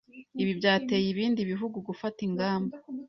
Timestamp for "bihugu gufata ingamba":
1.51-2.75